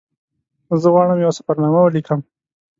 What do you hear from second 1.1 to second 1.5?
یوه